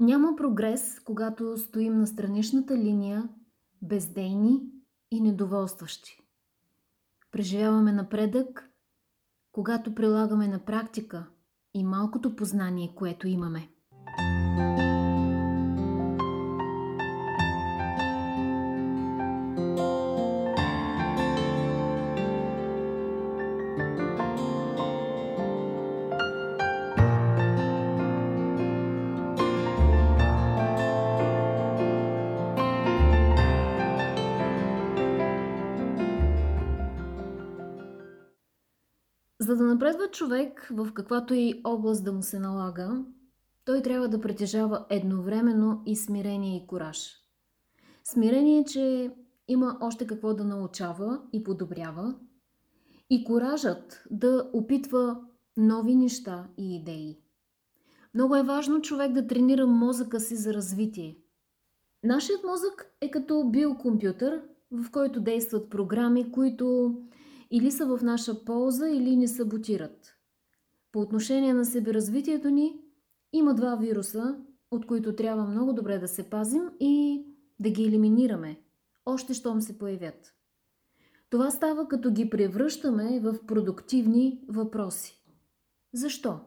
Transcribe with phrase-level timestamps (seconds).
[0.00, 3.28] Няма прогрес, когато стоим на страничната линия,
[3.82, 4.62] бездейни
[5.10, 6.20] и недоволстващи.
[7.32, 8.70] Преживяваме напредък,
[9.52, 11.26] когато прилагаме на практика
[11.74, 13.68] и малкото познание, което имаме.
[39.40, 43.04] За да напредва човек в каквато и област да му се налага,
[43.64, 47.12] той трябва да притежава едновременно и смирение и кораж.
[48.04, 49.14] Смирение, че
[49.48, 52.14] има още какво да научава и подобрява,
[53.10, 55.20] и коражът да опитва
[55.56, 57.18] нови неща и идеи.
[58.14, 61.16] Много е важно човек да тренира мозъка си за развитие.
[62.04, 66.94] Нашият мозък е като биокомпютър, в който действат програми, които
[67.50, 70.14] или са в наша полза, или ни саботират.
[70.92, 72.80] По отношение на себеразвитието ни,
[73.32, 74.38] има два вируса,
[74.70, 77.24] от които трябва много добре да се пазим и
[77.60, 78.60] да ги елиминираме,
[79.06, 80.34] още щом се появят.
[81.30, 85.24] Това става като ги превръщаме в продуктивни въпроси.
[85.92, 86.40] Защо?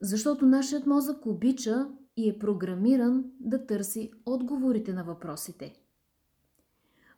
[0.00, 5.74] Защото нашият мозък обича и е програмиран да търси отговорите на въпросите.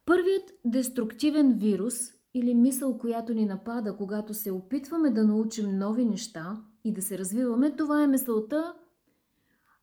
[0.06, 1.94] Първият деструктивен вирус
[2.34, 7.18] или мисъл, която ни напада, когато се опитваме да научим нови неща и да се
[7.18, 8.74] развиваме, това е мисълта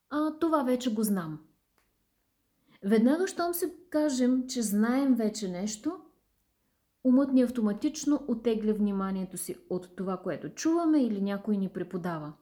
[0.09, 1.39] а това вече го знам.
[2.83, 5.99] Веднага, щом се кажем, че знаем вече нещо,
[7.03, 12.33] умът ни автоматично отегля вниманието си от това, което чуваме или някой ни преподава.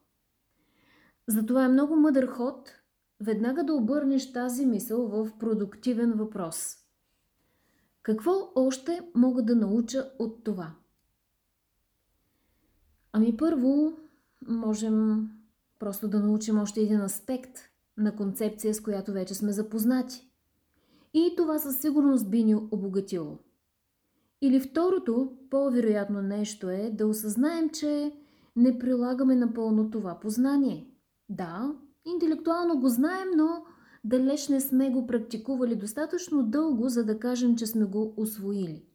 [1.28, 2.74] Затова е много мъдър ход
[3.20, 6.76] веднага да обърнеш тази мисъл в продуктивен въпрос–
[8.08, 10.72] какво още мога да науча от това?
[13.12, 13.98] Ами първо,
[14.48, 15.30] можем
[15.80, 17.60] просто да научим още един аспект
[17.98, 20.30] на концепция, с която вече сме запознати.
[21.14, 23.38] И това със сигурност би ни обогатило.
[24.42, 28.12] Или второто, по-вероятно нещо е да осъзнаем, че
[28.56, 30.88] не прилагаме напълно това познание.
[31.30, 31.76] Да,
[32.06, 33.66] интелектуално го знаем, но
[34.08, 38.86] далеч не сме го практикували достатъчно дълго, за да кажем, че сме го освоили.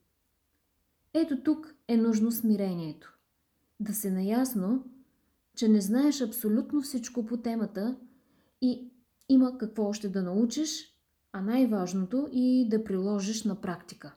[1.14, 3.18] Ето тук е нужно смирението.
[3.80, 4.84] Да се наясно,
[5.56, 7.96] че не знаеш абсолютно всичко по темата
[8.60, 8.90] и
[9.28, 10.96] има какво още да научиш,
[11.32, 14.14] а най-важното и да приложиш на практика.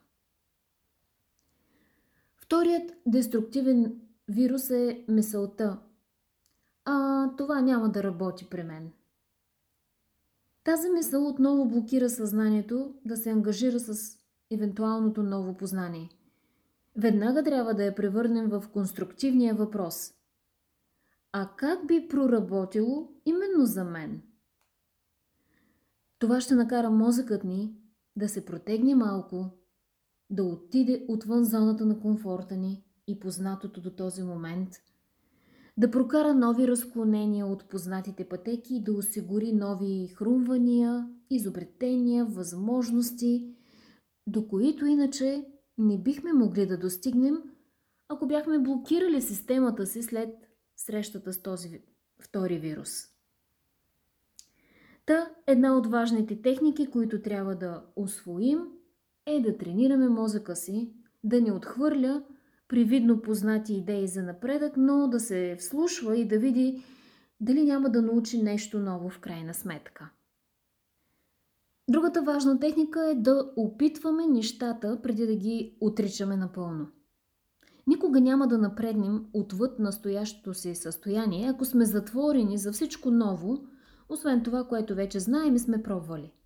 [2.38, 5.79] Вторият деструктивен вирус е мисълта.
[6.85, 8.91] А това няма да работи при мен–
[10.65, 14.17] тази мисъл отново блокира съзнанието да се ангажира с
[14.51, 16.09] евентуалното ново познание.
[16.95, 20.13] Веднага трябва да я превърнем в конструктивния въпрос.
[21.31, 24.21] А как би проработило именно за мен?
[26.19, 27.75] Това ще накара мозъкът ни
[28.15, 29.49] да се протегне малко,
[30.29, 34.69] да отиде отвън зоната на комфорта ни и познатото до този момент–
[35.77, 43.55] да прокара нови разклонения от познатите пътеки и да осигури нови хрумвания, изобретения, възможности,
[44.27, 45.45] до които иначе
[45.77, 47.43] не бихме могли да достигнем,
[48.09, 50.29] ако бяхме блокирали системата си след
[50.75, 51.81] срещата с този
[52.19, 52.89] втори вирус.
[55.05, 58.59] Та една от важните техники, които трябва да освоим,
[59.25, 60.93] е да тренираме мозъка си,
[61.23, 62.23] да не отхвърля
[62.67, 66.83] привидно познати идеи за напредък, но да се вслушва и да види
[67.39, 70.09] дали няма да научи нещо ново в крайна сметка.
[71.89, 76.87] Другата важна техника е да опитваме нещата преди да ги отричаме напълно.
[77.87, 83.67] Никога няма да напреднем отвъд настоящото си състояние, ако сме затворени за всичко ново,
[84.09, 86.31] освен това, което вече знаем и сме пробвали–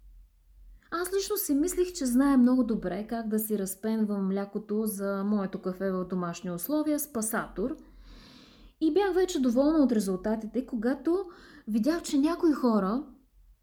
[0.91, 5.61] аз лично си мислих, че знае много добре как да си разпенвам млякото за моето
[5.61, 7.75] кафе в домашни условия с пасатор.
[8.81, 11.25] И бях вече доволна от резултатите, когато
[11.67, 13.03] видях, че някои хора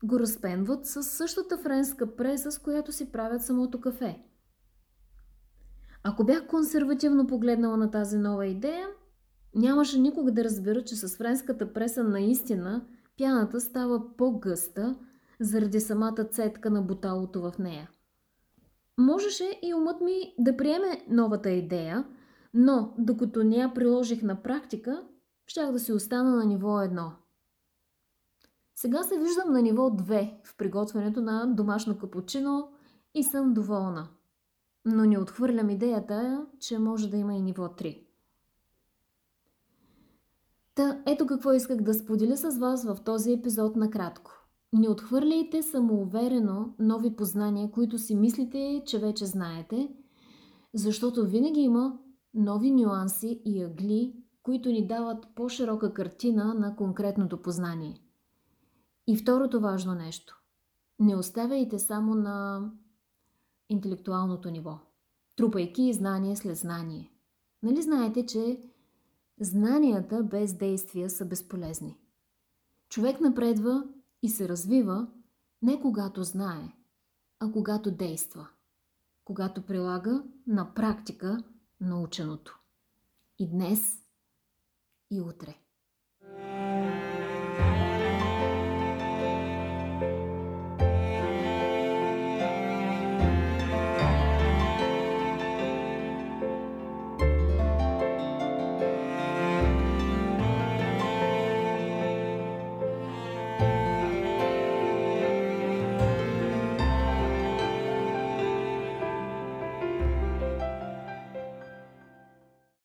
[0.05, 4.23] го разпенват с същата френска преза, с която си правят самото кафе.
[6.03, 8.87] Ако бях консервативно погледнала на тази нова идея,
[9.55, 12.87] нямаше никога да разбера, че с френската преса наистина
[13.19, 14.97] пяната става по-гъста,
[15.41, 17.91] заради самата цетка на буталото в нея.
[18.99, 22.05] Можеше и умът ми да приеме новата идея,
[22.55, 25.03] но докато не я приложих на практика,
[25.47, 27.13] щях да си остана на ниво едно.
[28.75, 32.73] Сега се виждам на ниво 2 в приготвянето на домашно капучино
[33.15, 34.09] и съм доволна.
[34.85, 38.07] Но не отхвърлям идеята, че може да има и ниво 3.
[40.75, 44.46] Та, ето какво исках да споделя с вас в този епизод накратко.
[44.73, 49.95] Не отхвърляйте самоуверено нови познания, които си мислите, че вече знаете,
[50.75, 51.99] защото винаги има
[52.35, 58.01] нови нюанси и ъгли, които ни дават по-широка картина на конкретното познание.
[59.07, 60.41] И второто важно нещо.
[60.99, 62.71] Не оставяйте само на
[63.69, 64.79] интелектуалното ниво,
[65.37, 67.11] трупайки знание след знание.
[67.63, 68.61] Нали знаете, че
[69.41, 71.99] знанията без действия са безполезни?
[72.89, 73.85] Човек напредва
[74.23, 75.09] и се развива
[75.63, 76.73] не когато знае,
[77.41, 78.49] а когато действа,
[79.25, 81.45] когато прилага на практика
[81.81, 82.59] наученото.
[83.39, 84.03] И днес,
[85.11, 85.59] и утре.